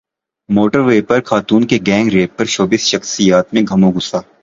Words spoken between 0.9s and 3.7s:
پر خاتون کے gang rape پرشوبز شخصیات میں